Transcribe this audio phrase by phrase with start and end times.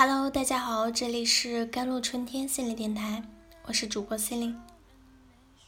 [0.00, 3.20] Hello，大家好，这里是甘露春天心理电台，
[3.64, 4.60] 我是主播 c e l i n e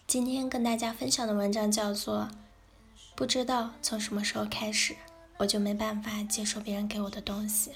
[0.06, 2.28] 今天跟大家分享的文章叫做
[3.16, 4.94] 《不知道从什么时候开始，
[5.36, 7.72] 我就没办法接受别人给我的东西》。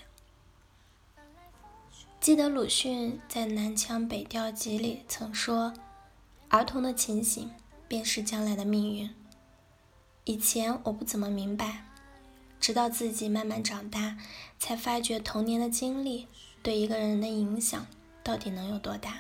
[2.21, 5.75] 记得鲁迅在《南腔北调集》里曾说
[6.51, 7.51] ：“儿童的情形
[7.89, 9.13] 便是将来的命运。”
[10.23, 11.85] 以前我不怎么明白。
[12.65, 14.17] 直到自己慢慢长大，
[14.59, 16.27] 才发觉童年的经历
[16.63, 17.87] 对一个人的影响
[18.23, 19.19] 到底能有多大。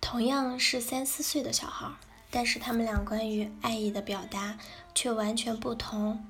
[0.00, 1.90] 同样是三四岁的小孩，
[2.30, 4.56] 但是他们俩关于爱意的表达
[4.94, 6.24] 却完全不同。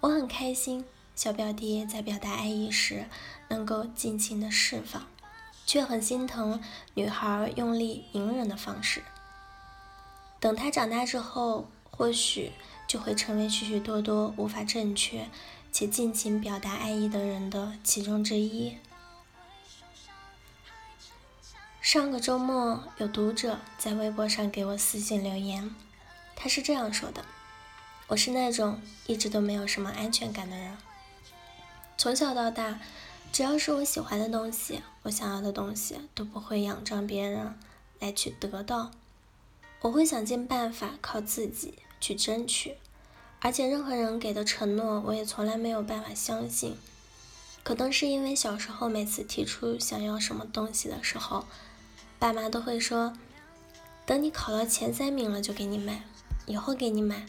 [0.00, 3.04] 我很开心小表弟在表达爱意时
[3.48, 5.04] 能够尽情的释放，
[5.66, 6.62] 却很心疼
[6.94, 9.02] 女孩用力隐忍的方式。
[10.40, 12.52] 等他长大之后，或许。
[12.86, 15.28] 就会成为许许多多无法正确
[15.72, 18.76] 且尽情表达爱意的人的其中之一。
[21.80, 25.74] 上个周末，有读者在微博上给我私信留言，
[26.36, 27.24] 他是这样说的
[28.06, 30.78] ：“我是那种一直都没有什么安全感的人，
[31.96, 32.80] 从小到大，
[33.32, 37.58] 只要是我喜欢的东西，我想要的东西，都不会仰仗别人
[37.98, 38.92] 来去得到，
[39.80, 42.76] 我会想尽办法靠自己。”去争取，
[43.46, 46.76] 而且任何人给的承诺，我也从来没有办法相信。
[47.62, 51.46] 可能是因为小时候每次提出想要什么东西的时候，
[52.18, 53.16] 爸妈都会说
[54.04, 56.02] ：“等你考到前三名了就给你买，
[56.46, 57.24] 以后给你买。”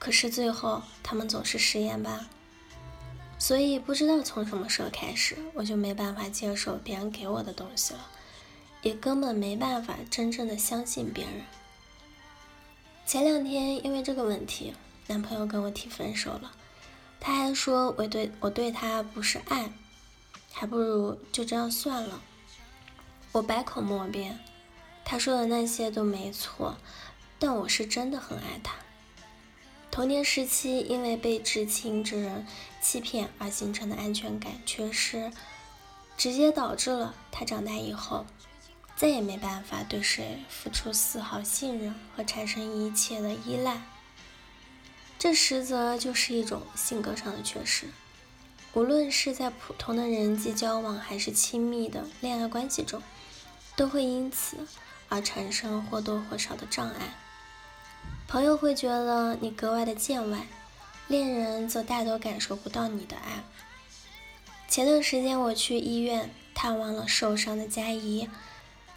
[0.00, 2.30] 可是最后他们总是食言吧。
[3.38, 8.00] 所以不知道从什么时候开始，我就没办法接受别人给我的东西了，
[8.80, 11.44] 也根本没办法真正的相信别人。
[13.04, 14.72] 前两天因为这个问题，
[15.06, 16.52] 男朋友跟我提分手了。
[17.18, 19.70] 他还说我对我对他不是爱，
[20.52, 22.20] 还不如就这样算了。
[23.32, 24.38] 我百口莫辩，
[25.04, 26.76] 他说的那些都没错，
[27.38, 28.74] 但我是真的很爱他。
[29.90, 32.46] 童年时期因为被至亲之人
[32.82, 35.32] 欺骗而形成的安全感缺失，
[36.16, 38.26] 直接导致了他长大以后。
[38.94, 43.82] 再也没办法对谁付出丝毫信任和产生一切的依赖，
[45.18, 47.86] 这实则就是一种性格上的缺失。
[48.74, 53.02] 无论是在普通的人际交往，还是亲密的恋爱关系中，
[53.74, 54.58] 都会因此
[55.08, 57.14] 而产生或多或少的障碍。
[58.28, 60.46] 朋友会觉得你格外的见外，
[61.08, 63.42] 恋人则大多感受不到你的爱。
[64.68, 68.28] 前段时间我去医院探望了受伤的佳怡。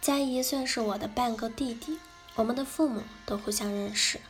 [0.02, 1.98] 佳怡算是我的半个弟弟，
[2.34, 4.20] 我们的父母都互相认识，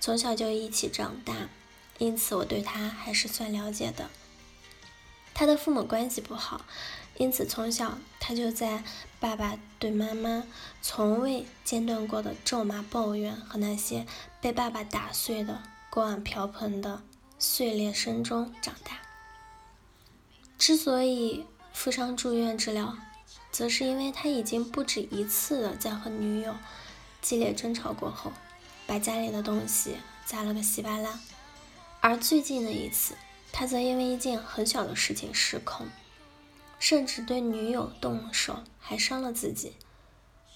[0.00, 1.48] 从小就一起长大，
[1.98, 4.10] 因此我对他还是算了解的。
[5.34, 6.64] 他的父母关系不好，
[7.18, 8.82] 因此从小他就在
[9.20, 10.44] 爸爸对妈妈
[10.82, 14.06] 从未间断过的咒骂、抱怨和那些
[14.40, 17.02] 被爸爸打碎的锅碗瓢盆的
[17.38, 18.98] 碎裂声中长大。
[20.58, 22.96] 之所以负伤住院治疗。
[23.52, 26.54] 则是因为他已经不止一次的在和女友
[27.20, 28.32] 激烈争吵过后，
[28.90, 31.20] 把家里的东西砸了个稀巴烂。
[32.00, 33.14] 而最近的一次，
[33.52, 35.86] 他则因为一件很小的事情失控，
[36.80, 39.74] 甚至对女友动了手，还伤了自己。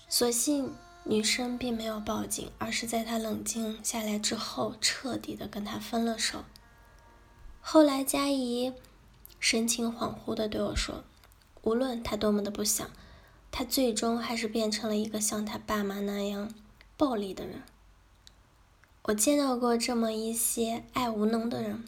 [0.08, 0.74] 所幸
[1.04, 6.42] 女生并没有报警，而是在他冷静下来之后，彻底的跟他分了手。
[7.60, 8.72] 后来佳怡
[9.38, 11.04] 神情恍惚的对我说。
[11.62, 12.90] 无论他多么的不想，
[13.52, 16.52] 他最终还是变成了一个像他爸妈那样
[16.96, 17.62] 暴力的人。
[19.04, 21.84] 我见到过这么一些爱无能的人，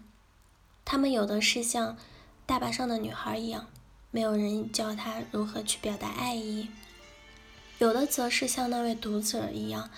[0.84, 1.96] 他们有的是像
[2.44, 3.68] 大巴上的女孩一样，
[4.10, 6.68] 没有人教他如何去表达爱意；
[7.78, 9.88] 有的则是像那位读者一样，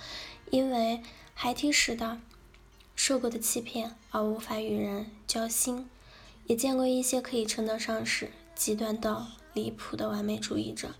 [0.51, 1.03] 因为
[1.35, 2.21] 孩提时代
[2.95, 5.91] 受过的欺骗而无法与人交心。
[6.47, 9.29] 也见过一些可以称得上是极端到。
[9.55, 10.95] 离谱的完美主义者，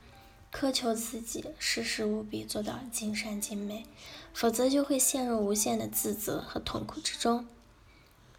[0.53, 3.85] 苛求自己事事无比做到尽善尽美，
[4.33, 7.47] 否则就会陷入无限的自责和痛苦之中。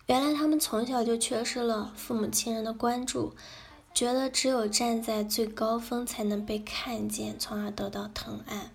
[0.08, 3.36] 原来他们从小就缺失了父母亲人的关注，
[3.94, 8.72] 觉得只有站在最高峰才能被看见，从而得到疼爱。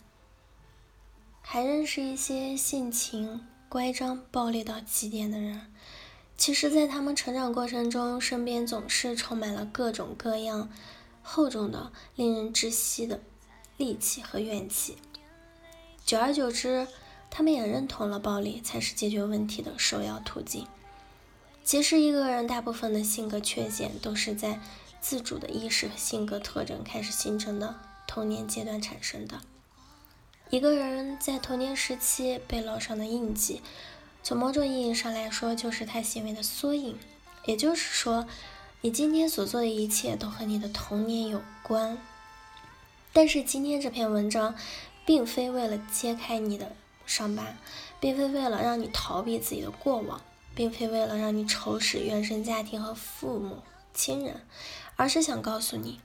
[1.41, 5.73] 还认识一些性情乖张、暴力到极点的人，
[6.37, 10.71] 其实，在他们成长过程中，身边总是充满了各种各样。
[11.25, 13.21] 厚重的、令人窒息的
[13.79, 14.97] 戾气和怨气，
[16.05, 16.87] 久而久之，
[17.31, 20.67] 他们也认同了暴力才是解决问题的首要途径。
[21.65, 24.61] 其实，一个人大部分的性格缺陷都是在
[25.01, 27.75] 自主的意识和性格特征开始形成的
[28.07, 29.41] 童年阶段产生的。
[30.51, 33.63] 一个人在童年时期被烙上的印记，
[34.23, 36.99] 从某种意义上来说，就是他行为的缩影。
[37.47, 38.27] 也就是说，
[38.85, 41.97] 你今天所做的一切都和你的童年有关。
[43.15, 44.55] 但是今天这篇文章，
[45.07, 46.71] 并非为了揭开你的
[47.07, 47.57] 伤疤，
[47.99, 50.21] 并非为了让你逃避自己的过往，
[50.55, 53.63] 并非为了让你仇视原生家庭和父母
[53.95, 54.43] 亲人，
[54.97, 55.99] 而是想告诉你，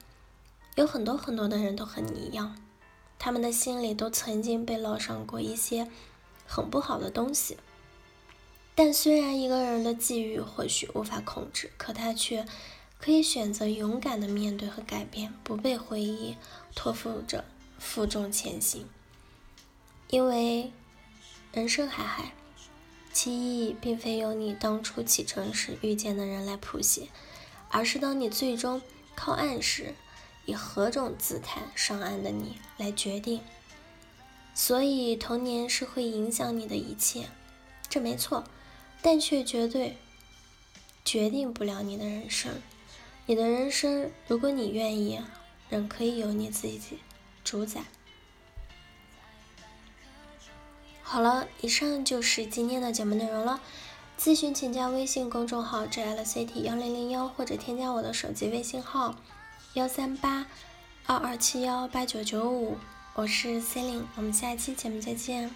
[0.75, 2.55] 有很多很多的人都和你一样，
[3.17, 5.89] 他们的心里都曾经被烙上过一些
[6.47, 7.57] 很不好的东西。
[8.81, 12.45] 但虽然一个人的际遇或许无法控制，可他却
[12.97, 16.37] 可以选择勇敢的面对和改变，不被回忆
[16.75, 17.43] 托付着
[17.77, 18.87] 负重前行。
[20.07, 20.71] 因为
[21.51, 22.31] 人生海海，
[23.11, 27.09] 其意义并非由你当初启程时遇见的人来谱写，
[27.67, 28.81] 而是当你最终
[29.13, 29.93] 靠岸时，
[30.45, 33.41] 以何种姿态上岸的你来决定。
[34.53, 37.27] 所以童年是会影响你的一切，
[37.89, 38.45] 这没错。
[39.01, 39.97] 但却绝对
[41.05, 42.61] 决定不了你的人生。
[43.25, 45.21] 你的人生，如果你愿意，
[45.69, 46.99] 仍可以由你自己
[47.43, 47.83] 主宰。
[51.03, 53.61] 好了，以上就是今天的节目内容了。
[54.19, 59.15] 咨询请加微信公众号 “jlct 幺零零幺”或者添加我的手机微信号
[59.75, 60.45] 幺三八
[61.05, 62.77] 二二七幺八九九五。
[63.13, 65.49] 我是 c e l i n e 我们下期节目再见。